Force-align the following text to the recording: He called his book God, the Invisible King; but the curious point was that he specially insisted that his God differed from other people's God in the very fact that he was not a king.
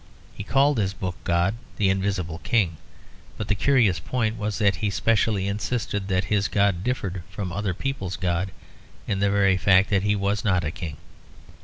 He 0.33 0.43
called 0.43 0.79
his 0.79 0.93
book 0.93 1.13
God, 1.23 1.53
the 1.77 1.91
Invisible 1.91 2.39
King; 2.39 2.77
but 3.37 3.49
the 3.49 3.53
curious 3.53 3.99
point 3.99 4.35
was 4.35 4.57
that 4.57 4.77
he 4.77 4.89
specially 4.89 5.47
insisted 5.47 6.07
that 6.07 6.23
his 6.23 6.47
God 6.47 6.83
differed 6.83 7.21
from 7.29 7.53
other 7.53 7.75
people's 7.75 8.15
God 8.15 8.49
in 9.05 9.19
the 9.19 9.29
very 9.29 9.57
fact 9.57 9.91
that 9.91 10.01
he 10.01 10.15
was 10.15 10.43
not 10.43 10.63
a 10.63 10.71
king. 10.71 10.97